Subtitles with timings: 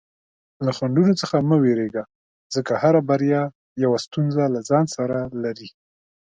[0.65, 2.03] له خنډونو څخه مه ویریږه،
[2.55, 3.43] ځکه هره بریا
[3.83, 5.69] یوه ستونزه له ځان سره لري.